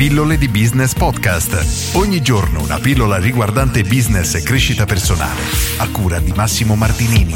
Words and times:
Pillole 0.00 0.38
di 0.38 0.48
Business 0.48 0.94
Podcast. 0.94 1.94
Ogni 1.94 2.22
giorno 2.22 2.62
una 2.62 2.78
pillola 2.78 3.18
riguardante 3.18 3.82
business 3.82 4.34
e 4.34 4.42
crescita 4.42 4.86
personale. 4.86 5.42
A 5.76 5.90
cura 5.90 6.18
di 6.20 6.32
Massimo 6.34 6.74
Martinini. 6.74 7.34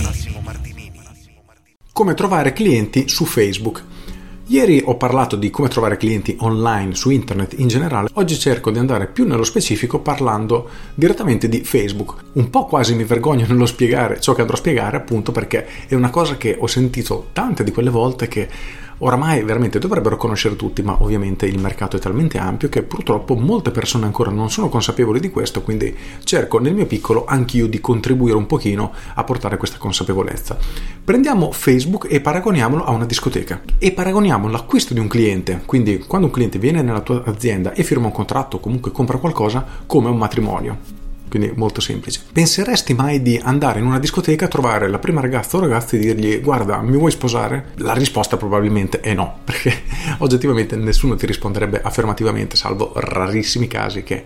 Come 1.93 2.15
trovare 2.15 2.55
clienti 2.55 3.07
su 3.07 3.27
Facebook. 3.27 3.85
Ieri 4.47 4.81
ho 4.83 4.97
parlato 4.97 5.37
di 5.37 5.51
come 5.51 5.69
trovare 5.69 5.99
clienti 5.99 6.37
online 6.41 6.95
su 6.95 7.11
internet 7.11 7.59
in 7.59 7.69
generale, 7.69 8.09
oggi 8.15 8.39
cerco 8.39 8.71
di 8.71 8.79
andare 8.79 9.09
più 9.09 9.27
nello 9.27 9.45
specifico 9.45 10.01
parlando 10.01 10.69
direttamente 10.95 11.51
di 11.51 11.65
Facebook. 11.65 12.15
Un 12.33 12.49
po' 12.49 12.65
quasi 12.65 12.95
mi 12.95 13.05
vergogno 13.05 13.45
nello 13.49 13.67
spiegare 13.67 14.21
ciò 14.21 14.33
che 14.33 14.41
andrò 14.41 14.57
a 14.57 14.61
spiegare 14.61 14.97
appunto 14.97 15.33
perché 15.33 15.67
è 15.87 15.95
una 15.95 16.09
cosa 16.09 16.39
che 16.39 16.57
ho 16.59 16.67
sentito 16.67 17.29
tante 17.35 17.63
di 17.63 17.73
quelle 17.73 17.91
volte 17.91 18.27
che 18.27 18.49
oramai 18.99 19.43
veramente 19.43 19.79
dovrebbero 19.79 20.17
conoscere 20.17 20.57
tutti, 20.57 20.83
ma 20.83 20.97
ovviamente 21.01 21.47
il 21.47 21.59
mercato 21.59 21.97
è 21.97 22.01
talmente 22.01 22.39
ampio 22.39 22.69
che 22.69 22.83
purtroppo 22.83 23.35
molte 23.35 23.71
persone 23.71 24.07
ancora 24.07 24.31
non 24.31 24.51
sono 24.51 24.69
consapevoli 24.69 25.21
di 25.21 25.31
questo, 25.31 25.63
quindi 25.63 25.95
cerco 26.25 26.59
nel 26.59 26.75
mio 26.75 26.87
piccolo 26.87 27.25
anch'io 27.25 27.67
di 27.67 27.81
contribuire 27.81 28.37
un 28.37 28.47
pochino 28.47 28.93
a 29.15 29.25
portare 29.25 29.57
questa 29.57 29.79
consapevolezza. 29.79 30.57
Prendiamo 31.05 31.51
Facebook 31.53 32.07
e 32.11 32.21
paragoniamolo 32.21 32.85
a 32.85 32.91
una 32.91 33.07
discoteca. 33.07 33.63
E 33.79 33.93
paragoniamo 33.93 34.49
l'acquisto 34.49 34.95
di 34.95 35.01
un 35.01 35.09
cliente, 35.09 35.63
quindi 35.67 35.99
quando 35.99 36.27
un 36.27 36.33
cliente 36.33 36.59
viene 36.59 36.83
nella 36.83 37.01
tua 37.01 37.23
azienda 37.25 37.73
e 37.73 37.83
firma 37.83 38.07
un 38.07 38.13
contratto 38.13 38.57
o 38.57 38.61
comunque 38.61 38.91
compra 38.91 39.19
qualcosa 39.19 39.65
come 39.87 40.09
un 40.09 40.17
matrimonio 40.17 41.03
quindi 41.35 41.53
molto 41.57 41.81
semplice. 41.81 42.21
Penseresti 42.33 42.95
mai 42.95 43.21
di 43.21 43.41
andare 43.43 43.81
in 43.81 43.87
una 43.87 43.99
discoteca, 43.99 44.47
trovare 44.47 44.87
la 44.89 45.01
prima 45.01 45.21
ragazza 45.21 45.57
o 45.57 45.61
ragazzo 45.61 45.97
e 45.97 45.99
dirgli 45.99 46.41
guarda, 46.41 46.81
mi 46.81 46.97
vuoi 46.97 47.11
sposare? 47.11 47.73
La 47.79 47.93
risposta 47.93 48.37
probabilmente 48.37 49.01
è 49.01 49.15
no, 49.15 49.39
perché 49.43 49.83
oggettivamente 50.19 50.77
nessuno 50.77 51.17
ti 51.17 51.27
risponderebbe 51.27 51.81
affermativamente, 51.83 52.55
salvo 52.55 52.93
rarissimi 52.95 53.67
casi 53.67 54.05
che 54.05 54.23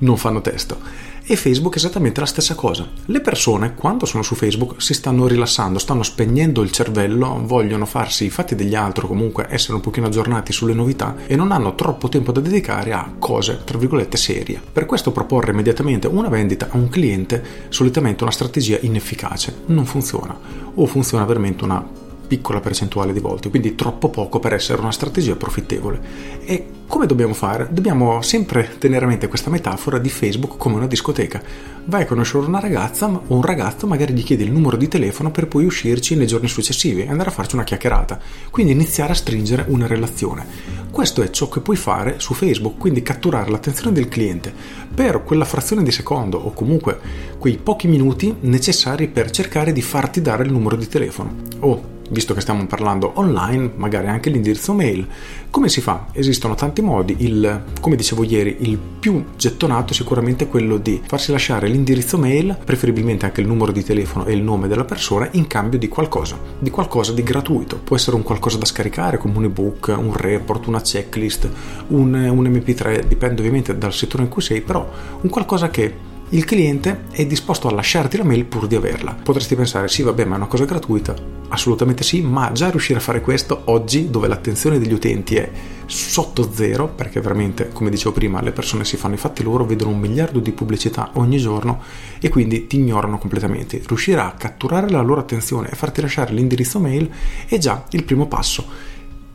non 0.00 0.18
fanno 0.18 0.42
testo. 0.42 1.08
E 1.30 1.36
Facebook 1.36 1.74
è 1.74 1.76
esattamente 1.76 2.18
la 2.18 2.26
stessa 2.26 2.56
cosa. 2.56 2.88
Le 3.04 3.20
persone, 3.20 3.76
quando 3.76 4.04
sono 4.04 4.24
su 4.24 4.34
Facebook, 4.34 4.82
si 4.82 4.94
stanno 4.94 5.28
rilassando, 5.28 5.78
stanno 5.78 6.02
spegnendo 6.02 6.60
il 6.60 6.72
cervello, 6.72 7.40
vogliono 7.44 7.86
farsi 7.86 8.24
i 8.24 8.30
fatti 8.30 8.56
degli 8.56 8.74
altri, 8.74 9.06
comunque 9.06 9.46
essere 9.48 9.74
un 9.74 9.80
pochino 9.80 10.08
aggiornati 10.08 10.52
sulle 10.52 10.74
novità 10.74 11.14
e 11.28 11.36
non 11.36 11.52
hanno 11.52 11.76
troppo 11.76 12.08
tempo 12.08 12.32
da 12.32 12.40
dedicare 12.40 12.92
a 12.92 13.12
cose, 13.16 13.60
tra 13.64 13.78
virgolette, 13.78 14.16
serie. 14.16 14.60
Per 14.72 14.86
questo 14.86 15.12
proporre 15.12 15.52
immediatamente 15.52 16.08
una 16.08 16.28
vendita 16.28 16.66
a 16.68 16.76
un 16.76 16.88
cliente 16.88 17.68
solitamente 17.68 18.24
una 18.24 18.32
strategia 18.32 18.78
inefficace, 18.80 19.54
non 19.66 19.86
funziona 19.86 20.36
o 20.74 20.84
funziona 20.86 21.24
veramente 21.24 21.62
una 21.62 22.08
piccola 22.30 22.60
percentuale 22.60 23.12
di 23.12 23.18
volte, 23.18 23.50
quindi 23.50 23.74
troppo 23.74 24.08
poco 24.08 24.38
per 24.38 24.52
essere 24.52 24.80
una 24.80 24.92
strategia 24.92 25.34
profittevole. 25.34 26.00
E 26.44 26.64
come 26.86 27.06
dobbiamo 27.06 27.34
fare? 27.34 27.66
Dobbiamo 27.72 28.22
sempre 28.22 28.76
tenere 28.78 29.04
a 29.04 29.08
mente 29.08 29.26
questa 29.26 29.50
metafora 29.50 29.98
di 29.98 30.08
Facebook 30.08 30.56
come 30.56 30.76
una 30.76 30.86
discoteca. 30.86 31.42
Vai 31.86 32.02
a 32.02 32.06
conoscere 32.06 32.46
una 32.46 32.60
ragazza 32.60 33.06
o 33.08 33.34
un 33.34 33.42
ragazzo, 33.42 33.88
magari 33.88 34.12
gli 34.12 34.22
chiedi 34.22 34.44
il 34.44 34.52
numero 34.52 34.76
di 34.76 34.86
telefono 34.86 35.32
per 35.32 35.48
poi 35.48 35.64
uscirci 35.64 36.14
nei 36.14 36.28
giorni 36.28 36.46
successivi 36.46 37.02
e 37.02 37.08
andare 37.08 37.30
a 37.30 37.32
farci 37.32 37.56
una 37.56 37.64
chiacchierata. 37.64 38.20
Quindi 38.50 38.72
iniziare 38.72 39.10
a 39.10 39.16
stringere 39.16 39.64
una 39.66 39.88
relazione. 39.88 40.46
Questo 40.92 41.22
è 41.22 41.30
ciò 41.30 41.48
che 41.48 41.60
puoi 41.60 41.76
fare 41.76 42.20
su 42.20 42.32
Facebook, 42.34 42.78
quindi 42.78 43.02
catturare 43.02 43.50
l'attenzione 43.50 43.90
del 43.90 44.08
cliente 44.08 44.54
per 44.94 45.24
quella 45.24 45.44
frazione 45.44 45.82
di 45.82 45.90
secondo 45.90 46.38
o 46.38 46.52
comunque 46.52 46.96
quei 47.38 47.56
pochi 47.56 47.88
minuti 47.88 48.36
necessari 48.42 49.08
per 49.08 49.30
cercare 49.30 49.72
di 49.72 49.82
farti 49.82 50.20
dare 50.20 50.44
il 50.44 50.52
numero 50.52 50.76
di 50.76 50.86
telefono. 50.86 51.34
O 51.60 51.98
visto 52.10 52.34
che 52.34 52.40
stiamo 52.40 52.66
parlando 52.66 53.12
online, 53.14 53.72
magari 53.76 54.08
anche 54.08 54.30
l'indirizzo 54.30 54.72
mail. 54.72 55.06
Come 55.50 55.68
si 55.68 55.80
fa? 55.80 56.06
Esistono 56.12 56.54
tanti 56.54 56.82
modi, 56.82 57.16
il, 57.18 57.64
come 57.80 57.96
dicevo 57.96 58.22
ieri, 58.24 58.56
il 58.60 58.78
più 58.78 59.24
gettonato 59.36 59.92
è 59.92 59.96
sicuramente 59.96 60.46
quello 60.46 60.76
di 60.76 61.00
farsi 61.04 61.32
lasciare 61.32 61.68
l'indirizzo 61.68 62.18
mail, 62.18 62.56
preferibilmente 62.64 63.24
anche 63.24 63.40
il 63.40 63.46
numero 63.46 63.72
di 63.72 63.82
telefono 63.82 64.26
e 64.26 64.32
il 64.32 64.42
nome 64.42 64.68
della 64.68 64.84
persona, 64.84 65.28
in 65.32 65.46
cambio 65.46 65.78
di 65.78 65.88
qualcosa, 65.88 66.38
di 66.58 66.70
qualcosa 66.70 67.12
di 67.12 67.22
gratuito. 67.22 67.78
Può 67.82 67.96
essere 67.96 68.16
un 68.16 68.22
qualcosa 68.22 68.58
da 68.58 68.64
scaricare 68.64 69.18
come 69.18 69.36
un 69.38 69.44
ebook, 69.44 69.94
un 69.96 70.12
report, 70.14 70.66
una 70.66 70.80
checklist, 70.80 71.48
un, 71.88 72.14
un 72.14 72.44
mp3, 72.44 73.04
dipende 73.04 73.40
ovviamente 73.40 73.76
dal 73.76 73.92
settore 73.92 74.24
in 74.24 74.28
cui 74.28 74.42
sei, 74.42 74.60
però 74.60 74.88
un 75.20 75.28
qualcosa 75.28 75.70
che 75.70 76.08
il 76.32 76.44
cliente 76.44 77.06
è 77.10 77.26
disposto 77.26 77.66
a 77.66 77.72
lasciarti 77.72 78.16
la 78.16 78.22
mail 78.22 78.44
pur 78.44 78.68
di 78.68 78.76
averla. 78.76 79.16
Potresti 79.20 79.56
pensare, 79.56 79.88
sì, 79.88 80.02
vabbè, 80.02 80.24
ma 80.24 80.34
è 80.34 80.36
una 80.36 80.46
cosa 80.46 80.64
gratuita. 80.64 81.12
Assolutamente 81.48 82.04
sì, 82.04 82.20
ma 82.22 82.52
già 82.52 82.70
riuscire 82.70 83.00
a 83.00 83.02
fare 83.02 83.20
questo 83.20 83.62
oggi, 83.64 84.10
dove 84.10 84.28
l'attenzione 84.28 84.78
degli 84.78 84.92
utenti 84.92 85.34
è 85.34 85.50
sotto 85.86 86.48
zero, 86.52 86.86
perché 86.86 87.20
veramente, 87.20 87.70
come 87.70 87.90
dicevo 87.90 88.12
prima, 88.12 88.40
le 88.42 88.52
persone 88.52 88.84
si 88.84 88.96
fanno 88.96 89.14
i 89.14 89.18
fatti 89.18 89.42
loro, 89.42 89.64
vedono 89.64 89.90
un 89.90 89.98
miliardo 89.98 90.38
di 90.38 90.52
pubblicità 90.52 91.10
ogni 91.14 91.38
giorno 91.38 91.82
e 92.20 92.28
quindi 92.28 92.68
ti 92.68 92.76
ignorano 92.76 93.18
completamente. 93.18 93.82
Riuscire 93.84 94.20
a 94.20 94.34
catturare 94.38 94.88
la 94.88 95.00
loro 95.00 95.18
attenzione 95.18 95.68
e 95.68 95.74
farti 95.74 96.00
lasciare 96.00 96.32
l'indirizzo 96.32 96.78
mail 96.78 97.10
è 97.48 97.58
già 97.58 97.86
il 97.90 98.04
primo 98.04 98.28
passo. 98.28 98.64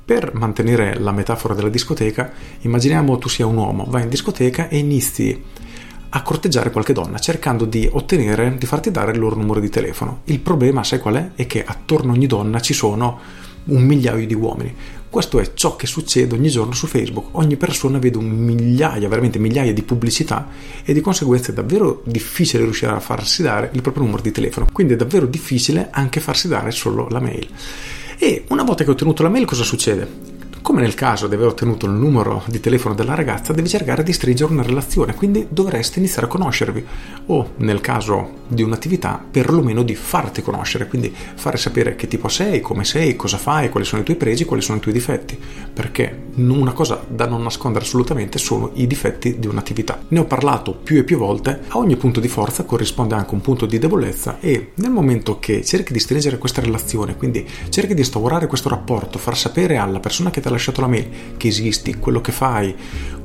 Per 0.05 0.33
mantenere 0.33 0.97
la 0.97 1.11
metafora 1.11 1.55
della 1.55 1.67
discoteca, 1.67 2.31
immaginiamo 2.61 3.17
tu 3.17 3.27
sia 3.27 3.45
un 3.45 3.57
uomo, 3.57 3.85
vai 3.89 4.03
in 4.03 4.09
discoteca 4.09 4.69
e 4.69 4.77
inizi 4.77 5.63
a 6.15 6.21
corteggiare 6.21 6.71
qualche 6.71 6.93
donna 6.93 7.19
cercando 7.19 7.65
di 7.65 7.89
ottenere, 7.91 8.55
di 8.57 8.65
farti 8.65 8.89
dare 8.89 9.11
il 9.11 9.19
loro 9.19 9.35
numero 9.35 9.59
di 9.59 9.69
telefono. 9.69 10.21
Il 10.25 10.39
problema, 10.39 10.81
sai 10.81 10.99
qual 10.99 11.15
è? 11.15 11.31
È 11.35 11.45
che 11.45 11.63
attorno 11.65 12.13
a 12.13 12.15
ogni 12.15 12.25
donna 12.25 12.61
ci 12.61 12.73
sono 12.73 13.19
un 13.65 13.81
migliaio 13.81 14.25
di 14.25 14.33
uomini. 14.33 14.73
Questo 15.09 15.39
è 15.39 15.53
ciò 15.53 15.75
che 15.75 15.87
succede 15.87 16.33
ogni 16.33 16.47
giorno 16.47 16.73
su 16.73 16.87
Facebook. 16.87 17.37
Ogni 17.37 17.57
persona 17.57 17.99
vede 17.99 18.17
un 18.17 18.29
migliaia, 18.29 19.09
veramente 19.09 19.39
migliaia 19.39 19.73
di 19.73 19.83
pubblicità 19.83 20.47
e 20.85 20.93
di 20.93 21.01
conseguenza 21.01 21.51
è 21.51 21.53
davvero 21.53 22.01
difficile 22.05 22.63
riuscire 22.63 22.93
a 22.93 22.99
farsi 23.01 23.41
dare 23.41 23.71
il 23.73 23.81
proprio 23.81 24.03
numero 24.03 24.21
di 24.21 24.31
telefono. 24.31 24.67
Quindi 24.71 24.93
è 24.93 24.95
davvero 24.95 25.25
difficile 25.25 25.89
anche 25.91 26.21
farsi 26.21 26.47
dare 26.47 26.71
solo 26.71 27.09
la 27.09 27.19
mail. 27.19 27.47
E 28.17 28.45
una 28.47 28.63
volta 28.63 28.85
che 28.85 28.89
ho 28.89 28.93
ottenuto 28.93 29.21
la 29.21 29.29
mail 29.29 29.45
cosa 29.45 29.63
succede? 29.63 30.34
Come 30.65 30.81
nel 30.81 30.95
caso 30.95 31.27
di 31.27 31.35
aver 31.35 31.49
ottenuto 31.49 31.85
il 31.85 31.91
numero 31.91 32.41
di 32.47 32.59
telefono 32.59 32.95
della 32.95 33.13
ragazza, 33.13 33.53
devi 33.53 33.69
cercare 33.69 34.01
di 34.01 34.11
stringere 34.11 34.51
una 34.51 34.63
relazione, 34.63 35.13
quindi 35.13 35.45
dovresti 35.47 35.99
iniziare 35.99 36.25
a 36.25 36.29
conoscervi 36.29 36.85
o 37.27 37.51
nel 37.57 37.81
caso 37.81 38.31
di 38.47 38.63
un'attività 38.63 39.23
perlomeno 39.29 39.83
di 39.83 39.93
farti 39.93 40.41
conoscere, 40.41 40.87
quindi 40.87 41.13
fare 41.35 41.57
sapere 41.57 41.95
che 41.95 42.07
tipo 42.07 42.29
sei, 42.29 42.61
come 42.61 42.83
sei, 42.83 43.15
cosa 43.15 43.37
fai, 43.37 43.69
quali 43.69 43.85
sono 43.85 44.01
i 44.01 44.05
tuoi 44.05 44.17
pregi, 44.17 44.43
quali 44.43 44.63
sono 44.63 44.79
i 44.79 44.81
tuoi 44.81 44.95
difetti, 44.95 45.39
perché 45.75 46.23
una 46.37 46.71
cosa 46.71 47.03
da 47.05 47.27
non 47.27 47.43
nascondere 47.43 47.83
assolutamente 47.83 48.37
sono 48.37 48.71
i 48.75 48.87
difetti 48.87 49.37
di 49.37 49.47
un'attività. 49.47 49.99
Ne 50.07 50.19
ho 50.19 50.25
parlato 50.25 50.73
più 50.73 50.97
e 50.97 51.03
più 51.03 51.17
volte, 51.17 51.59
a 51.67 51.77
ogni 51.77 51.97
punto 51.97 52.21
di 52.21 52.29
forza 52.29 52.63
corrisponde 52.63 53.13
anche 53.13 53.33
un 53.33 53.41
punto 53.41 53.65
di 53.65 53.77
debolezza 53.77 54.37
e 54.39 54.71
nel 54.75 54.89
momento 54.89 55.37
che 55.37 55.65
cerchi 55.65 55.91
di 55.91 55.99
stringere 55.99 56.37
questa 56.37 56.61
relazione, 56.61 57.17
quindi 57.17 57.45
cerchi 57.67 57.93
di 57.93 57.99
instaurare 57.99 58.47
questo 58.47 58.69
rapporto, 58.69 59.19
far 59.19 59.37
sapere 59.37 59.75
alla 59.75 59.99
persona 59.99 60.31
che 60.31 60.39
ti 60.39 60.47
ha 60.47 60.51
lasciato 60.51 60.79
la 60.79 60.87
mail 60.87 61.09
che 61.35 61.49
esisti, 61.49 61.95
quello 61.95 62.21
che 62.21 62.31
fai, 62.31 62.73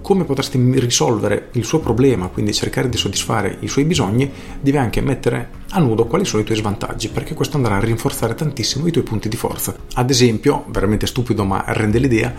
come 0.01 0.25
potresti 0.25 0.59
risolvere 0.79 1.49
il 1.53 1.65
suo 1.65 1.81
problema, 1.81 2.29
quindi 2.29 2.53
cercare 2.53 2.89
di 2.89 2.97
soddisfare 2.97 3.57
i 3.61 3.69
suoi 3.69 3.85
bisogni, 3.85 4.31
devi 4.61 4.77
anche 4.77 5.01
mettere 5.01 5.51
a 5.71 5.81
nudo 5.81 6.07
quali 6.07 6.25
sono 6.25 6.43
i 6.43 6.45
tuoi 6.45 6.59
svantaggi, 6.59 7.09
perché 7.09 7.35
questo 7.35 7.57
andrà 7.57 7.77
a 7.77 7.81
rinforzare 7.81 8.35
tantissimo 8.35 8.87
i 8.87 8.91
tuoi 8.91 9.05
punti 9.05 9.29
di 9.29 9.37
forza. 9.37 9.75
Ad 9.95 10.11
esempio, 10.11 10.65
veramente 10.69 11.07
stupido 11.07 11.45
ma 11.45 11.65
rende 11.69 11.99
l'idea, 11.99 12.35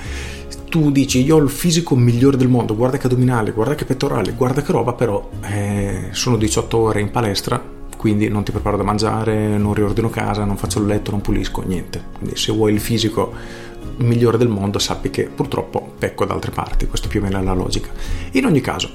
tu 0.70 0.90
dici 0.92 1.22
io 1.24 1.36
ho 1.36 1.40
il 1.40 1.50
fisico 1.50 1.96
migliore 1.96 2.38
del 2.38 2.48
mondo, 2.48 2.76
guarda 2.76 2.98
che 2.98 3.08
addominale, 3.08 3.52
guarda 3.52 3.76
che 3.76 3.86
pettorale, 3.86 4.34
guarda 4.34 4.62
che 4.62 4.72
roba, 4.72 4.94
però 4.94 5.30
eh, 5.42 6.08
sono 6.12 6.38
18 6.38 6.78
ore 6.78 7.02
in 7.02 7.12
palestra, 7.12 7.80
quindi 8.02 8.30
non 8.30 8.44
ti 8.44 8.52
preparo 8.52 8.78
da 8.78 8.84
mangiare, 8.84 9.58
non 9.60 9.76
riordino 9.76 10.10
casa, 10.10 10.44
non 10.44 10.58
faccio 10.58 10.80
il 10.80 10.88
letto, 10.88 11.12
non 11.12 11.22
pulisco, 11.22 11.62
niente. 11.62 12.04
Quindi 12.18 12.36
se 12.36 12.52
vuoi 12.52 12.74
il 12.74 12.80
fisico 12.80 13.32
migliore 13.97 14.38
del 14.38 14.47
mondo 14.47 14.80
sappi 14.80 15.09
che 15.09 15.24
purtroppo 15.24 15.94
pecco 15.97 16.25
da 16.25 16.34
altre 16.34 16.52
parti, 16.52 16.88
questo 16.88 17.08
più 17.08 17.19
o 17.19 17.24
meno 17.24 17.39
è 17.39 17.44
la 17.44 17.54
logica. 17.54 17.89
In 18.31 18.45
ogni 18.45 18.62
caso, 18.62 18.89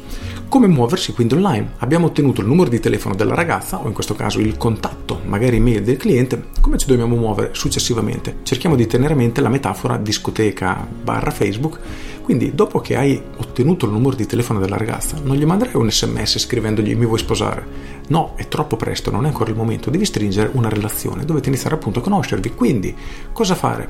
come 0.48 0.68
muoversi 0.68 1.12
quindi 1.12 1.34
online? 1.34 1.72
Abbiamo 1.78 2.06
ottenuto 2.06 2.40
il 2.40 2.46
numero 2.46 2.70
di 2.70 2.80
telefono 2.80 3.14
della 3.14 3.34
ragazza 3.34 3.78
o 3.80 3.86
in 3.86 3.92
questo 3.92 4.14
caso 4.14 4.38
il 4.38 4.56
contatto, 4.56 5.20
magari 5.24 5.56
email 5.56 5.82
del 5.82 5.96
cliente, 5.96 6.46
come 6.60 6.78
ci 6.78 6.86
dobbiamo 6.86 7.16
muovere 7.16 7.50
successivamente? 7.52 8.36
Cerchiamo 8.42 8.76
di 8.76 8.86
tenere 8.86 9.14
a 9.14 9.16
mente 9.16 9.40
la 9.40 9.48
metafora 9.48 9.96
discoteca 9.96 10.86
barra 11.02 11.30
Facebook, 11.30 11.78
quindi 12.22 12.54
dopo 12.54 12.80
che 12.80 12.96
hai 12.96 13.20
ottenuto 13.36 13.86
il 13.86 13.92
numero 13.92 14.16
di 14.16 14.26
telefono 14.26 14.58
della 14.58 14.76
ragazza 14.76 15.18
non 15.22 15.36
gli 15.36 15.44
manderai 15.44 15.76
un 15.76 15.90
sms 15.90 16.38
scrivendogli 16.38 16.94
mi 16.94 17.06
vuoi 17.06 17.18
sposare? 17.18 17.94
No, 18.08 18.34
è 18.36 18.46
troppo 18.48 18.76
presto, 18.76 19.10
non 19.10 19.24
è 19.24 19.28
ancora 19.28 19.50
il 19.50 19.56
momento, 19.56 19.90
devi 19.90 20.04
stringere 20.04 20.50
una 20.52 20.68
relazione, 20.68 21.24
dovete 21.24 21.48
iniziare 21.48 21.74
appunto 21.74 21.98
a 21.98 22.02
conoscervi, 22.02 22.54
quindi 22.54 22.94
cosa 23.32 23.54
fare? 23.54 23.88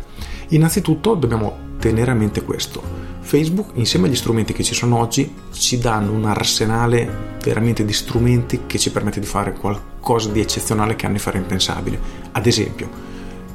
Innanzitutto 0.48 1.14
dobbiamo 1.14 1.74
tenere 1.86 2.10
a 2.10 2.14
mente 2.14 2.42
questo. 2.42 2.82
Facebook, 3.20 3.70
insieme 3.74 4.08
agli 4.08 4.16
strumenti 4.16 4.52
che 4.52 4.64
ci 4.64 4.74
sono 4.74 4.98
oggi, 4.98 5.32
ci 5.52 5.78
danno 5.78 6.10
un 6.10 6.24
arsenale 6.24 7.34
veramente 7.44 7.84
di 7.84 7.92
strumenti 7.92 8.62
che 8.66 8.76
ci 8.76 8.90
permette 8.90 9.20
di 9.20 9.26
fare 9.26 9.52
qualcosa 9.52 10.30
di 10.30 10.40
eccezionale 10.40 10.96
che 10.96 11.06
anni 11.06 11.20
fa 11.20 11.28
era 11.30 11.38
impensabile. 11.38 11.98
Ad 12.32 12.44
esempio, 12.44 12.88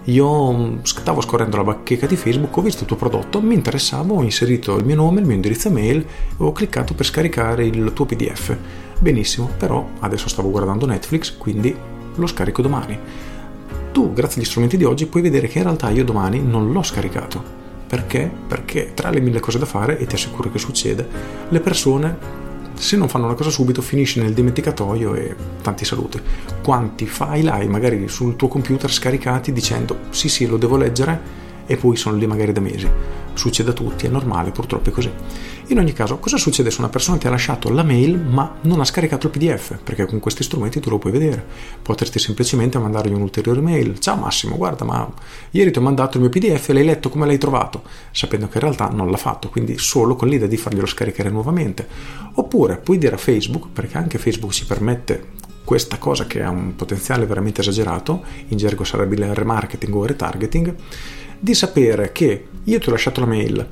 io 0.05 0.51
mm, 0.53 0.79
stavo 0.83 1.19
scorrendo 1.19 1.57
la 1.57 1.63
bacheca 1.63 2.07
di 2.07 2.15
Facebook, 2.15 2.55
ho 2.55 2.61
visto 2.61 2.81
il 2.81 2.87
tuo 2.87 2.95
prodotto, 2.95 3.41
mi 3.41 3.53
interessava, 3.53 4.13
ho 4.13 4.23
inserito 4.23 4.77
il 4.77 4.85
mio 4.85 4.95
nome, 4.95 5.19
il 5.19 5.25
mio 5.25 5.35
indirizzo 5.35 5.67
email, 5.67 6.05
ho 6.37 6.53
cliccato 6.53 6.93
per 6.93 7.05
scaricare 7.05 7.65
il 7.65 7.91
tuo 7.93 8.05
PDF. 8.05 8.55
Benissimo, 8.97 9.49
però 9.57 9.89
adesso 9.99 10.29
stavo 10.29 10.49
guardando 10.51 10.85
Netflix, 10.85 11.35
quindi 11.37 11.75
lo 12.15 12.27
scarico 12.27 12.61
domani. 12.61 12.97
Tu, 13.91 14.13
grazie 14.13 14.39
agli 14.39 14.47
strumenti 14.47 14.77
di 14.77 14.85
oggi, 14.85 15.05
puoi 15.05 15.21
vedere 15.21 15.49
che 15.49 15.57
in 15.57 15.65
realtà 15.65 15.89
io 15.89 16.05
domani 16.05 16.41
non 16.41 16.71
l'ho 16.71 16.81
scaricato. 16.81 17.60
Perché? 17.91 18.31
Perché 18.47 18.93
tra 18.93 19.09
le 19.09 19.19
mille 19.19 19.41
cose 19.41 19.59
da 19.59 19.65
fare, 19.65 19.97
e 19.99 20.05
ti 20.05 20.15
assicuro 20.15 20.49
che 20.49 20.57
succede, 20.57 21.05
le 21.49 21.59
persone 21.59 22.17
se 22.73 22.95
non 22.95 23.09
fanno 23.09 23.25
una 23.25 23.33
cosa 23.33 23.49
subito 23.49 23.81
finisci 23.81 24.21
nel 24.21 24.33
dimenticatoio 24.33 25.13
e 25.13 25.35
tanti 25.61 25.83
saluti. 25.83 26.17
Quanti 26.63 27.05
file 27.05 27.51
hai 27.51 27.67
magari 27.67 28.07
sul 28.07 28.37
tuo 28.37 28.47
computer 28.47 28.89
scaricati 28.89 29.51
dicendo 29.51 29.97
sì 30.09 30.29
sì 30.29 30.47
lo 30.47 30.55
devo 30.55 30.77
leggere 30.77 31.19
e 31.71 31.77
poi 31.77 31.95
sono 31.95 32.17
lì 32.17 32.27
magari 32.27 32.51
da 32.51 32.59
mesi. 32.59 32.85
Succede 33.33 33.69
a 33.69 33.73
tutti, 33.73 34.05
è 34.05 34.09
normale, 34.09 34.51
purtroppo 34.51 34.89
è 34.89 34.91
così. 34.91 35.09
In 35.67 35.79
ogni 35.79 35.93
caso, 35.93 36.17
cosa 36.17 36.35
succede 36.35 36.69
se 36.69 36.81
una 36.81 36.89
persona 36.89 37.17
ti 37.17 37.27
ha 37.27 37.29
lasciato 37.29 37.69
la 37.69 37.81
mail 37.81 38.19
ma 38.19 38.57
non 38.63 38.81
ha 38.81 38.83
scaricato 38.83 39.27
il 39.27 39.31
PDF? 39.31 39.77
Perché 39.81 40.05
con 40.05 40.19
questi 40.19 40.43
strumenti 40.43 40.81
tu 40.81 40.89
lo 40.89 40.97
puoi 40.97 41.13
vedere. 41.13 41.45
Potresti 41.81 42.19
semplicemente 42.19 42.77
mandargli 42.77 43.13
un'ulteriore 43.13 43.61
mail. 43.61 43.99
Ciao 43.99 44.17
Massimo, 44.17 44.57
guarda, 44.57 44.83
ma 44.83 45.09
ieri 45.51 45.71
ti 45.71 45.77
ho 45.77 45.81
mandato 45.81 46.17
il 46.17 46.23
mio 46.23 46.29
PDF 46.29 46.67
e 46.67 46.73
l'hai 46.73 46.83
letto 46.83 47.07
come 47.07 47.25
l'hai 47.25 47.37
trovato? 47.37 47.83
Sapendo 48.11 48.49
che 48.49 48.57
in 48.57 48.63
realtà 48.63 48.89
non 48.89 49.09
l'ha 49.09 49.15
fatto, 49.15 49.47
quindi 49.47 49.77
solo 49.77 50.17
con 50.17 50.27
l'idea 50.27 50.49
di 50.49 50.57
farglielo 50.57 50.85
scaricare 50.85 51.29
nuovamente. 51.29 51.87
Oppure 52.33 52.79
puoi 52.79 52.97
dire 52.97 53.15
a 53.15 53.17
Facebook, 53.17 53.69
perché 53.71 53.97
anche 53.97 54.17
Facebook 54.17 54.51
ci 54.51 54.65
permette 54.65 55.39
questa 55.63 55.97
cosa 55.97 56.25
che 56.25 56.43
ha 56.43 56.49
un 56.49 56.75
potenziale 56.75 57.25
veramente 57.25 57.61
esagerato, 57.61 58.23
in 58.49 58.57
gergo 58.57 58.83
sarebbe 58.83 59.15
il 59.15 59.33
remarketing 59.33 59.95
o 59.95 60.05
retargeting, 60.05 60.75
di 61.41 61.55
sapere 61.55 62.11
che 62.11 62.45
io 62.63 62.79
ti 62.79 62.87
ho 62.87 62.91
lasciato 62.91 63.19
la 63.19 63.25
mail 63.25 63.67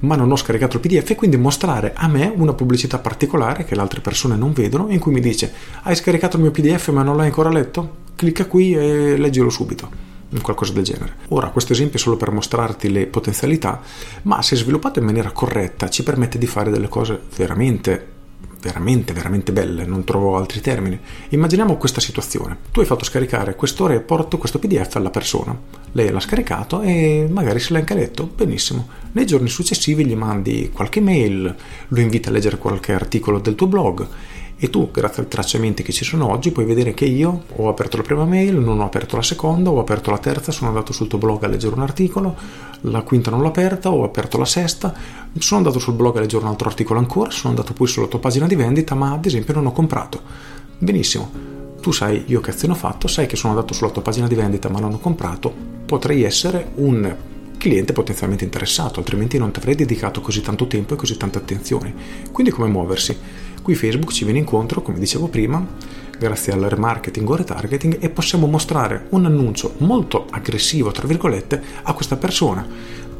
ma 0.00 0.16
non 0.16 0.32
ho 0.32 0.36
scaricato 0.36 0.76
il 0.76 0.82
PDF 0.82 1.10
e 1.10 1.14
quindi 1.14 1.36
mostrare 1.36 1.92
a 1.94 2.08
me 2.08 2.32
una 2.34 2.54
pubblicità 2.54 2.98
particolare 2.98 3.64
che 3.64 3.74
le 3.74 3.82
altre 3.82 4.00
persone 4.00 4.34
non 4.34 4.52
vedono 4.52 4.88
in 4.88 4.98
cui 4.98 5.12
mi 5.12 5.20
dice 5.20 5.52
hai 5.82 5.94
scaricato 5.94 6.36
il 6.36 6.42
mio 6.42 6.50
PDF 6.50 6.88
ma 6.88 7.02
non 7.02 7.16
l'hai 7.16 7.26
ancora 7.26 7.50
letto? 7.50 8.00
Clicca 8.16 8.46
qui 8.46 8.72
e 8.72 9.18
leggilo 9.18 9.50
subito 9.50 10.10
qualcosa 10.40 10.72
del 10.72 10.84
genere. 10.84 11.16
Ora, 11.28 11.50
questo 11.50 11.74
esempio 11.74 11.98
è 11.98 12.00
solo 12.00 12.16
per 12.16 12.30
mostrarti 12.30 12.90
le 12.90 13.06
potenzialità, 13.06 13.82
ma 14.22 14.40
se 14.40 14.56
sviluppato 14.56 14.98
in 14.98 15.04
maniera 15.04 15.30
corretta 15.30 15.90
ci 15.90 16.02
permette 16.02 16.38
di 16.38 16.46
fare 16.46 16.70
delle 16.70 16.88
cose 16.88 17.20
veramente 17.36 18.06
veramente, 18.60 19.12
veramente 19.12 19.52
belle, 19.52 19.84
non 19.84 20.04
trovo 20.04 20.36
altri 20.36 20.60
termini. 20.60 20.98
Immaginiamo 21.30 21.76
questa 21.76 22.00
situazione. 22.00 22.56
Tu 22.70 22.80
hai 22.80 22.86
fatto 22.86 23.04
scaricare 23.04 23.56
questo 23.56 23.86
report, 23.86 24.38
questo 24.38 24.58
PDF 24.58 24.96
alla 24.96 25.10
persona. 25.10 25.58
Lei 25.92 26.10
l'ha 26.10 26.20
scaricato 26.20 26.80
e 26.80 27.26
magari 27.28 27.58
se 27.58 27.72
l'ha 27.72 27.80
anche 27.80 27.94
letto. 27.94 28.30
Benissimo. 28.34 28.88
Nei 29.12 29.26
giorni 29.26 29.48
successivi 29.48 30.06
gli 30.06 30.14
mandi 30.14 30.70
qualche 30.72 31.00
mail, 31.00 31.54
lo 31.88 32.00
invita 32.00 32.30
a 32.30 32.32
leggere 32.32 32.58
qualche 32.58 32.92
articolo 32.92 33.40
del 33.40 33.56
tuo 33.56 33.66
blog 33.66 34.06
e 34.64 34.70
tu, 34.70 34.92
grazie 34.92 35.24
ai 35.24 35.28
tracciamenti 35.28 35.82
che 35.82 35.90
ci 35.90 36.04
sono 36.04 36.30
oggi, 36.30 36.52
puoi 36.52 36.64
vedere 36.64 36.94
che 36.94 37.04
io 37.04 37.46
ho 37.56 37.68
aperto 37.68 37.96
la 37.96 38.04
prima 38.04 38.24
mail, 38.24 38.54
non 38.54 38.78
ho 38.78 38.84
aperto 38.84 39.16
la 39.16 39.22
seconda, 39.22 39.70
ho 39.70 39.80
aperto 39.80 40.12
la 40.12 40.18
terza, 40.18 40.52
sono 40.52 40.68
andato 40.68 40.92
sul 40.92 41.08
tuo 41.08 41.18
blog 41.18 41.42
a 41.42 41.48
leggere 41.48 41.74
un 41.74 41.80
articolo, 41.80 42.36
la 42.82 43.02
quinta 43.02 43.28
non 43.32 43.40
l'ho 43.40 43.48
aperta, 43.48 43.90
ho 43.90 44.04
aperto 44.04 44.38
la 44.38 44.44
sesta, 44.44 44.94
sono 45.36 45.58
andato 45.58 45.80
sul 45.80 45.94
blog 45.94 46.16
a 46.16 46.20
leggere 46.20 46.44
un 46.44 46.50
altro 46.50 46.68
articolo 46.68 47.00
ancora, 47.00 47.32
sono 47.32 47.48
andato 47.48 47.72
poi 47.72 47.88
sulla 47.88 48.06
tua 48.06 48.20
pagina 48.20 48.46
di 48.46 48.54
vendita, 48.54 48.94
ma 48.94 49.10
ad 49.10 49.26
esempio 49.26 49.52
non 49.52 49.66
ho 49.66 49.72
comprato. 49.72 50.22
Benissimo, 50.78 51.28
tu 51.80 51.90
sai 51.90 52.22
io 52.28 52.40
che 52.40 52.50
azione 52.50 52.74
ho 52.74 52.76
fatto, 52.76 53.08
sai 53.08 53.26
che 53.26 53.34
sono 53.34 53.54
andato 53.54 53.74
sulla 53.74 53.90
tua 53.90 54.02
pagina 54.02 54.28
di 54.28 54.36
vendita 54.36 54.68
ma 54.68 54.78
non 54.78 54.92
ho 54.92 54.98
comprato, 55.00 55.52
potrei 55.84 56.22
essere 56.22 56.70
un 56.76 57.16
cliente 57.58 57.92
potenzialmente 57.92 58.44
interessato, 58.44 59.00
altrimenti 59.00 59.38
non 59.38 59.50
ti 59.50 59.58
avrei 59.58 59.74
dedicato 59.74 60.20
così 60.20 60.40
tanto 60.40 60.68
tempo 60.68 60.94
e 60.94 60.96
così 60.96 61.16
tante 61.16 61.38
attenzioni. 61.38 61.92
Quindi 62.30 62.52
come 62.52 62.68
muoversi? 62.68 63.41
Qui 63.62 63.76
Facebook 63.76 64.12
ci 64.12 64.24
viene 64.24 64.40
incontro, 64.40 64.82
come 64.82 64.98
dicevo 64.98 65.28
prima, 65.28 65.64
grazie 66.18 66.52
al 66.52 66.62
remarketing 66.62 67.28
o 67.30 67.36
retargeting 67.36 67.98
e 68.00 68.10
possiamo 68.10 68.48
mostrare 68.48 69.06
un 69.10 69.24
annuncio 69.24 69.74
molto 69.78 70.26
aggressivo, 70.30 70.90
tra 70.90 71.06
virgolette, 71.06 71.62
a 71.84 71.92
questa 71.94 72.16
persona. 72.16 72.66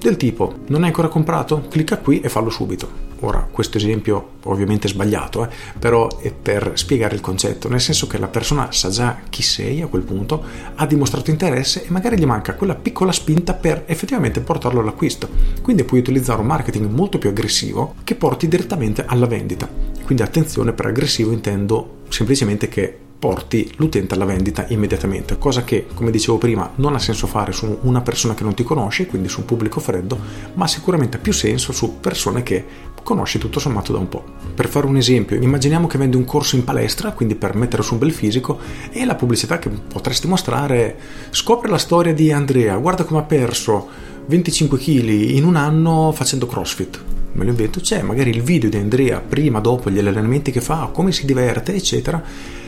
Del 0.00 0.16
tipo, 0.16 0.56
non 0.66 0.82
hai 0.82 0.88
ancora 0.88 1.06
comprato? 1.06 1.66
Clicca 1.68 1.98
qui 1.98 2.20
e 2.20 2.28
fallo 2.28 2.50
subito. 2.50 3.10
Ora, 3.20 3.46
questo 3.48 3.76
esempio 3.76 4.30
ovviamente 4.42 4.88
è 4.88 4.90
sbagliato, 4.90 5.44
eh, 5.44 5.48
però 5.78 6.18
è 6.18 6.32
per 6.32 6.72
spiegare 6.74 7.14
il 7.14 7.20
concetto, 7.20 7.68
nel 7.68 7.80
senso 7.80 8.08
che 8.08 8.18
la 8.18 8.26
persona 8.26 8.72
sa 8.72 8.88
già 8.88 9.18
chi 9.30 9.42
sei 9.42 9.80
a 9.80 9.86
quel 9.86 10.02
punto, 10.02 10.42
ha 10.74 10.86
dimostrato 10.86 11.30
interesse 11.30 11.86
e 11.86 11.90
magari 11.92 12.18
gli 12.18 12.26
manca 12.26 12.54
quella 12.54 12.74
piccola 12.74 13.12
spinta 13.12 13.54
per 13.54 13.84
effettivamente 13.86 14.40
portarlo 14.40 14.80
all'acquisto. 14.80 15.28
Quindi 15.62 15.84
puoi 15.84 16.00
utilizzare 16.00 16.40
un 16.40 16.48
marketing 16.48 16.90
molto 16.90 17.18
più 17.18 17.28
aggressivo 17.28 17.94
che 18.02 18.16
porti 18.16 18.48
direttamente 18.48 19.04
alla 19.06 19.26
vendita. 19.26 19.91
Quindi 20.04 20.22
attenzione, 20.22 20.72
per 20.72 20.86
aggressivo 20.86 21.32
intendo 21.32 22.00
semplicemente 22.08 22.68
che 22.68 22.98
porti 23.22 23.72
l'utente 23.76 24.14
alla 24.14 24.24
vendita 24.24 24.66
immediatamente, 24.70 25.38
cosa 25.38 25.62
che, 25.62 25.86
come 25.94 26.10
dicevo 26.10 26.38
prima, 26.38 26.72
non 26.74 26.96
ha 26.96 26.98
senso 26.98 27.28
fare 27.28 27.52
su 27.52 27.78
una 27.82 28.00
persona 28.00 28.34
che 28.34 28.42
non 28.42 28.54
ti 28.54 28.64
conosce, 28.64 29.06
quindi 29.06 29.28
su 29.28 29.38
un 29.38 29.46
pubblico 29.46 29.78
freddo, 29.78 30.18
ma 30.54 30.66
sicuramente 30.66 31.18
ha 31.18 31.20
più 31.20 31.32
senso 31.32 31.70
su 31.70 32.00
persone 32.00 32.42
che 32.42 32.64
conosci 33.00 33.38
tutto 33.38 33.60
sommato 33.60 33.92
da 33.92 33.98
un 33.98 34.08
po'. 34.08 34.24
Per 34.52 34.66
fare 34.66 34.86
un 34.86 34.96
esempio, 34.96 35.36
immaginiamo 35.40 35.86
che 35.86 35.98
vendi 35.98 36.16
un 36.16 36.24
corso 36.24 36.56
in 36.56 36.64
palestra, 36.64 37.12
quindi 37.12 37.36
per 37.36 37.54
mettere 37.54 37.84
su 37.84 37.92
un 37.92 38.00
bel 38.00 38.10
fisico, 38.10 38.58
e 38.90 39.04
la 39.04 39.14
pubblicità 39.14 39.60
che 39.60 39.68
potresti 39.68 40.26
mostrare 40.26 40.98
scopre 41.30 41.70
la 41.70 41.78
storia 41.78 42.12
di 42.12 42.32
Andrea, 42.32 42.76
guarda 42.76 43.04
come 43.04 43.20
ha 43.20 43.24
perso 43.24 43.88
25 44.26 44.76
kg 44.78 45.08
in 45.08 45.44
un 45.44 45.54
anno 45.54 46.10
facendo 46.10 46.48
CrossFit 46.48 47.21
me 47.32 47.44
lo 47.44 47.50
invento, 47.50 47.80
c'è 47.80 48.02
magari 48.02 48.30
il 48.30 48.42
video 48.42 48.68
di 48.68 48.76
Andrea 48.76 49.20
prima, 49.20 49.60
dopo 49.60 49.90
gli 49.90 49.98
allenamenti 49.98 50.50
che 50.50 50.60
fa, 50.60 50.90
come 50.92 51.12
si 51.12 51.24
diverte, 51.26 51.74
eccetera, 51.74 52.22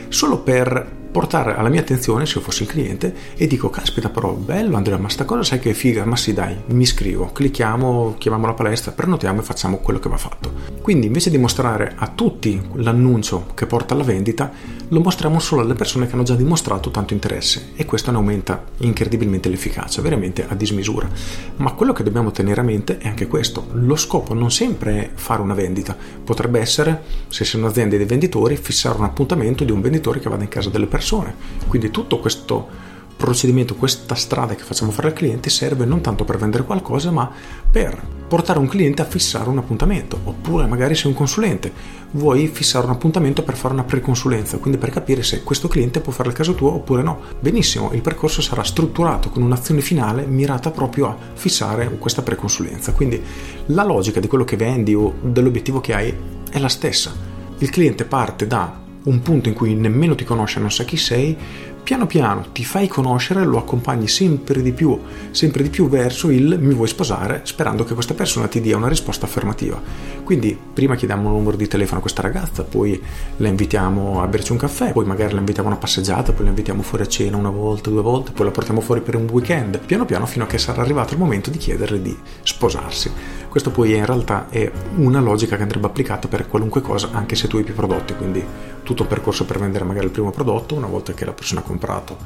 solo 0.09 0.39
per 0.39 1.03
portare 1.15 1.55
alla 1.55 1.69
mia 1.69 1.79
attenzione 1.79 2.25
se 2.25 2.41
fossi 2.41 2.63
il 2.63 2.67
cliente 2.67 3.15
e 3.37 3.47
dico 3.47 3.69
caspita 3.69 4.09
però 4.09 4.33
bello 4.33 4.75
Andrea 4.75 4.97
ma 4.97 5.07
sta 5.07 5.23
cosa 5.23 5.43
sai 5.43 5.59
che 5.59 5.73
figa? 5.73 6.03
Ma 6.03 6.17
sì 6.17 6.33
dai 6.33 6.57
mi 6.67 6.83
iscrivo 6.83 7.31
clicchiamo 7.31 8.15
chiamiamo 8.17 8.47
la 8.47 8.53
palestra 8.53 8.91
prenotiamo 8.91 9.39
e 9.39 9.43
facciamo 9.43 9.77
quello 9.77 9.99
che 9.99 10.09
va 10.09 10.17
fatto. 10.17 10.51
Quindi 10.81 11.07
invece 11.07 11.29
di 11.29 11.37
mostrare 11.37 11.93
a 11.95 12.11
tutti 12.13 12.61
l'annuncio 12.73 13.45
che 13.53 13.65
porta 13.65 13.93
alla 13.93 14.03
vendita 14.03 14.51
lo 14.89 14.99
mostriamo 14.99 15.39
solo 15.39 15.61
alle 15.61 15.73
persone 15.73 16.05
che 16.05 16.13
hanno 16.13 16.23
già 16.23 16.35
dimostrato 16.35 16.91
tanto 16.91 17.13
interesse 17.13 17.71
e 17.75 17.85
questo 17.85 18.11
ne 18.11 18.17
aumenta 18.17 18.63
incredibilmente 18.79 19.47
l'efficacia 19.47 20.01
veramente 20.01 20.45
a 20.45 20.53
dismisura. 20.53 21.09
Ma 21.55 21.71
quello 21.71 21.93
che 21.93 22.03
dobbiamo 22.03 22.31
tenere 22.31 22.59
a 22.59 22.63
mente 22.63 22.97
è 22.97 23.07
anche 23.07 23.27
questo 23.27 23.67
lo 23.71 23.95
scopo 23.95 24.33
non 24.33 24.51
sempre 24.51 25.01
è 25.01 25.09
fare 25.15 25.41
una 25.41 25.53
vendita. 25.53 25.95
Potrebbe 26.23 26.59
essere 26.59 27.03
se 27.29 27.45
sei 27.45 27.61
un'azienda 27.61 27.95
di 27.95 28.03
venditori 28.03 28.57
fissare 28.57 28.97
un 28.97 29.05
appuntamento 29.05 29.63
di 29.63 29.71
un 29.71 29.79
venditore 29.79 30.19
che 30.19 30.29
vada 30.29 30.43
in 30.43 30.49
casa 30.49 30.69
delle 30.69 30.85
persone 30.85 31.03
persone. 31.05 31.35
Quindi 31.67 31.91
tutto 31.91 32.17
questo 32.17 32.83
procedimento, 33.15 33.75
questa 33.75 34.15
strada 34.15 34.55
che 34.55 34.63
facciamo 34.63 34.91
fare 34.91 35.07
al 35.07 35.13
cliente 35.13 35.49
serve 35.49 35.85
non 35.85 36.01
tanto 36.01 36.25
per 36.25 36.37
vendere 36.37 36.63
qualcosa, 36.63 37.11
ma 37.11 37.31
per 37.71 38.01
portare 38.27 38.57
un 38.57 38.67
cliente 38.67 39.03
a 39.03 39.05
fissare 39.05 39.47
un 39.47 39.59
appuntamento. 39.59 40.19
Oppure 40.23 40.65
magari 40.65 40.95
sei 40.95 41.11
un 41.11 41.17
consulente, 41.17 41.71
vuoi 42.11 42.47
fissare 42.47 42.87
un 42.87 42.91
appuntamento 42.91 43.43
per 43.43 43.55
fare 43.55 43.75
una 43.75 43.83
preconsulenza, 43.83 44.57
quindi 44.57 44.79
per 44.79 44.89
capire 44.89 45.21
se 45.21 45.43
questo 45.43 45.67
cliente 45.67 46.01
può 46.01 46.11
fare 46.11 46.29
il 46.29 46.35
caso 46.35 46.55
tuo 46.55 46.73
oppure 46.73 47.03
no. 47.03 47.19
Benissimo, 47.39 47.91
il 47.93 48.01
percorso 48.01 48.41
sarà 48.41 48.63
strutturato 48.63 49.29
con 49.29 49.43
un'azione 49.43 49.81
finale 49.81 50.25
mirata 50.25 50.71
proprio 50.71 51.07
a 51.07 51.17
fissare 51.35 51.87
questa 51.99 52.23
preconsulenza. 52.23 52.93
Quindi 52.93 53.21
la 53.67 53.83
logica 53.83 54.19
di 54.19 54.27
quello 54.27 54.43
che 54.43 54.57
vendi 54.57 54.95
o 54.95 55.13
dell'obiettivo 55.21 55.79
che 55.79 55.93
hai 55.93 56.13
è 56.49 56.57
la 56.57 56.69
stessa. 56.69 57.13
Il 57.59 57.69
cliente 57.69 58.03
parte 58.03 58.47
da 58.47 58.83
un 59.05 59.21
punto 59.21 59.49
in 59.49 59.55
cui 59.55 59.75
nemmeno 59.75 60.15
ti 60.15 60.23
conosce, 60.23 60.59
non 60.59 60.71
sa 60.71 60.83
chi 60.83 60.97
sei, 60.97 61.37
piano 61.85 62.07
piano 62.07 62.47
ti 62.51 62.65
fai 62.65 62.87
conoscere, 62.87 63.45
lo 63.45 63.59
accompagni 63.59 64.07
sempre 64.07 64.63
di 64.63 64.71
più, 64.71 64.99
sempre 65.29 65.61
di 65.61 65.69
più 65.69 65.87
verso 65.87 66.31
il 66.31 66.57
mi 66.59 66.73
vuoi 66.73 66.87
sposare, 66.87 67.41
sperando 67.43 67.83
che 67.83 67.93
questa 67.93 68.15
persona 68.15 68.47
ti 68.47 68.59
dia 68.59 68.75
una 68.75 68.87
risposta 68.87 69.27
affermativa. 69.27 69.79
Quindi 70.23 70.57
prima 70.73 70.95
chiediamo 70.95 71.29
un 71.29 71.35
numero 71.35 71.55
di 71.55 71.67
telefono 71.67 71.99
a 71.99 72.01
questa 72.01 72.23
ragazza, 72.23 72.63
poi 72.63 72.99
la 73.37 73.49
invitiamo 73.49 74.19
a 74.19 74.25
berci 74.25 74.51
un 74.51 74.57
caffè, 74.57 74.93
poi 74.93 75.05
magari 75.05 75.33
la 75.33 75.39
invitiamo 75.39 75.69
a 75.69 75.71
una 75.73 75.79
passeggiata, 75.79 76.33
poi 76.33 76.45
la 76.45 76.49
invitiamo 76.49 76.81
fuori 76.81 77.03
a 77.03 77.07
cena 77.07 77.37
una 77.37 77.51
volta, 77.51 77.91
due 77.91 78.01
volte, 78.01 78.31
poi 78.31 78.45
la 78.45 78.51
portiamo 78.51 78.81
fuori 78.81 79.01
per 79.01 79.15
un 79.15 79.29
weekend, 79.29 79.77
piano 79.77 80.05
piano 80.05 80.25
fino 80.25 80.45
a 80.45 80.47
che 80.47 80.57
sarà 80.57 80.81
arrivato 80.81 81.13
il 81.13 81.19
momento 81.19 81.51
di 81.51 81.59
chiederle 81.59 82.01
di 82.01 82.17
sposarsi. 82.41 83.11
Questo 83.47 83.69
poi 83.69 83.95
in 83.95 84.05
realtà 84.05 84.47
è 84.49 84.69
una 84.95 85.21
logica 85.21 85.55
che 85.55 85.61
andrebbe 85.61 85.85
applicata 85.85 86.27
per 86.27 86.47
qualunque 86.47 86.81
cosa, 86.81 87.09
anche 87.11 87.35
se 87.35 87.47
tu 87.47 87.57
hai 87.57 87.63
più 87.63 87.75
prodotti, 87.75 88.15
quindi 88.15 88.43
tutto 88.85 89.03
un 89.03 89.07
percorso 89.07 89.45
per 89.45 89.59
vendere 89.59 89.83
magari 89.83 90.05
il 90.05 90.11
primo 90.11 90.29
prodotto, 90.29 90.75
una 90.75 90.87
volta 90.87 91.13
che 91.13 91.25
la 91.25 91.33
persona 91.33 91.61
ha 91.61 91.63
comprato 91.75 92.17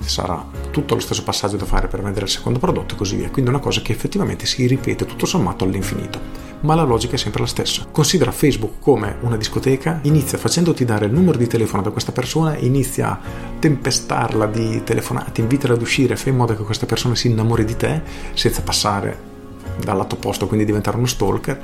sarà 0.00 0.44
tutto 0.70 0.94
lo 0.94 1.00
stesso 1.00 1.22
passaggio 1.22 1.56
da 1.56 1.64
fare 1.64 1.88
per 1.88 2.02
vendere 2.02 2.26
il 2.26 2.30
secondo 2.30 2.58
prodotto 2.58 2.94
e 2.94 2.96
così 2.96 3.16
via. 3.16 3.30
Quindi 3.30 3.50
è 3.50 3.54
una 3.54 3.62
cosa 3.62 3.80
che 3.80 3.92
effettivamente 3.92 4.44
si 4.44 4.66
ripete 4.66 5.06
tutto 5.06 5.24
sommato 5.24 5.64
all'infinito. 5.64 6.44
ma 6.64 6.74
la 6.74 6.82
logica 6.82 7.14
è 7.14 7.18
sempre 7.18 7.42
la 7.42 7.46
stessa. 7.46 7.86
Considera 7.90 8.32
Facebook 8.32 8.80
come 8.80 9.16
una 9.20 9.36
discoteca, 9.36 10.00
inizia 10.02 10.38
facendoti 10.38 10.84
dare 10.84 11.06
il 11.06 11.12
numero 11.12 11.36
di 11.36 11.46
telefono 11.46 11.82
da 11.82 11.90
questa 11.90 12.12
persona, 12.12 12.56
inizia 12.56 13.10
a 13.10 13.20
tempestarla 13.58 14.46
di 14.46 14.82
telefonate, 14.82 15.42
invitala 15.42 15.74
ad 15.74 15.82
uscire, 15.82 16.16
fai 16.16 16.32
in 16.32 16.38
modo 16.38 16.56
che 16.56 16.62
questa 16.62 16.86
persona 16.86 17.14
si 17.14 17.28
innamori 17.28 17.64
di 17.64 17.76
te 17.76 18.00
senza 18.32 18.62
passare 18.62 19.32
dal 19.78 19.96
lato 19.96 20.14
opposto, 20.14 20.46
quindi 20.46 20.64
diventare 20.64 20.96
uno 20.96 21.06
stalker, 21.06 21.60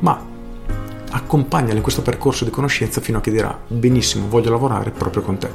ma 0.00 0.22
accompagnala 1.12 1.76
in 1.76 1.82
questo 1.82 2.02
percorso 2.02 2.44
di 2.44 2.50
conoscenza 2.50 3.00
fino 3.00 3.18
a 3.18 3.20
che 3.20 3.30
dirà 3.30 3.58
benissimo, 3.66 4.28
voglio 4.28 4.50
lavorare 4.50 4.90
proprio 4.90 5.22
con 5.22 5.38
te. 5.38 5.50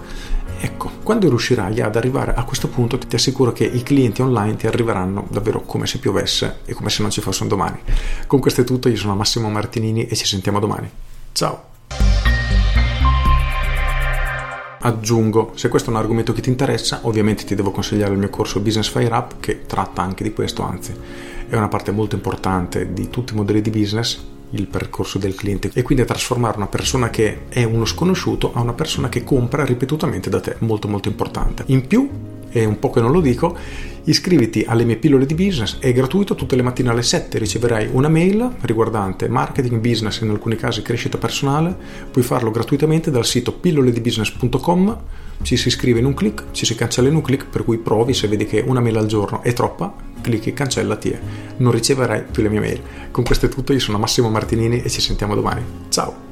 Ecco, 0.59 0.91
quando 1.03 1.29
riuscirai 1.29 1.81
ad 1.81 1.95
arrivare 1.95 2.33
a 2.33 2.43
questo 2.43 2.67
punto 2.67 2.97
ti 2.97 3.15
assicuro 3.15 3.51
che 3.51 3.63
i 3.63 3.83
clienti 3.83 4.21
online 4.21 4.55
ti 4.55 4.67
arriveranno 4.67 5.27
davvero 5.29 5.61
come 5.61 5.85
se 5.85 5.99
piovesse 5.99 6.59
e 6.65 6.73
come 6.73 6.89
se 6.89 7.01
non 7.01 7.11
ci 7.11 7.21
fosse 7.21 7.43
un 7.43 7.49
domani. 7.49 7.79
Con 8.25 8.39
questo 8.39 8.61
è 8.61 8.63
tutto, 8.63 8.89
io 8.89 8.97
sono 8.97 9.15
Massimo 9.15 9.49
Martinini 9.49 10.07
e 10.07 10.15
ci 10.15 10.25
sentiamo 10.25 10.59
domani. 10.59 10.89
Ciao! 11.31 11.75
Aggiungo, 14.79 15.51
se 15.55 15.69
questo 15.69 15.89
è 15.89 15.93
un 15.93 15.99
argomento 15.99 16.33
che 16.33 16.41
ti 16.41 16.49
interessa, 16.49 16.99
ovviamente 17.03 17.43
ti 17.43 17.55
devo 17.55 17.71
consigliare 17.71 18.13
il 18.13 18.19
mio 18.19 18.29
corso 18.29 18.59
Business 18.59 18.89
Fire 18.89 19.13
Up 19.13 19.39
che 19.39 19.65
tratta 19.65 20.01
anche 20.01 20.23
di 20.23 20.33
questo, 20.33 20.63
anzi 20.63 20.93
è 21.49 21.55
una 21.55 21.67
parte 21.67 21.91
molto 21.91 22.15
importante 22.15 22.93
di 22.93 23.09
tutti 23.09 23.33
i 23.33 23.35
modelli 23.35 23.61
di 23.61 23.69
business 23.69 24.35
il 24.51 24.67
percorso 24.67 25.17
del 25.17 25.35
cliente 25.35 25.71
e 25.73 25.81
quindi 25.81 26.03
a 26.03 26.07
trasformare 26.07 26.57
una 26.57 26.67
persona 26.67 27.09
che 27.09 27.47
è 27.49 27.63
uno 27.63 27.85
sconosciuto 27.85 28.53
a 28.53 28.61
una 28.61 28.73
persona 28.73 29.09
che 29.09 29.23
compra 29.23 29.65
ripetutamente 29.65 30.29
da 30.29 30.39
te, 30.39 30.55
molto 30.59 30.87
molto 30.87 31.09
importante. 31.09 31.63
In 31.67 31.85
più, 31.87 32.09
e 32.49 32.65
un 32.65 32.79
po' 32.79 32.89
che 32.89 33.01
non 33.01 33.11
lo 33.11 33.21
dico, 33.21 33.55
iscriviti 34.05 34.63
alle 34.67 34.85
mie 34.85 34.95
pillole 34.95 35.25
di 35.25 35.35
business, 35.35 35.79
è 35.79 35.91
gratuito, 35.91 36.35
tutte 36.35 36.55
le 36.55 36.61
mattine 36.61 36.89
alle 36.89 37.03
7 37.03 37.37
riceverai 37.37 37.89
una 37.91 38.07
mail 38.07 38.55
riguardante 38.61 39.27
marketing, 39.27 39.79
business 39.79 40.21
e 40.21 40.25
in 40.25 40.31
alcuni 40.31 40.55
casi 40.55 40.81
crescita 40.81 41.17
personale, 41.17 41.75
puoi 42.09 42.23
farlo 42.23 42.51
gratuitamente 42.51 43.11
dal 43.11 43.25
sito 43.25 43.53
pilloledibusiness.com, 43.53 44.97
ci 45.41 45.57
si 45.57 45.67
iscrive 45.67 45.99
in 45.99 46.05
un 46.05 46.13
clic, 46.13 46.45
ci 46.51 46.65
si 46.65 46.75
cancella 46.75 47.09
in 47.09 47.15
un 47.15 47.21
clic, 47.21 47.45
per 47.47 47.63
cui 47.63 47.77
provi 47.77 48.13
se 48.13 48.27
vedi 48.27 48.45
che 48.45 48.63
una 48.65 48.79
mail 48.79 48.97
al 48.97 49.07
giorno 49.07 49.43
è 49.43 49.53
troppa, 49.53 49.93
clicchi 50.21 50.53
cancellati 50.53 51.09
e 51.09 51.19
non 51.57 51.71
riceverai 51.71 52.23
più 52.31 52.43
le 52.43 52.49
mie 52.49 52.59
mail. 52.59 52.81
Con 53.11 53.23
questo 53.23 53.45
è 53.45 53.49
tutto, 53.49 53.73
io 53.73 53.79
sono 53.79 53.97
Massimo 53.97 54.29
Martinini 54.29 54.81
e 54.81 54.89
ci 54.89 55.01
sentiamo 55.01 55.35
domani. 55.35 55.63
Ciao! 55.89 56.26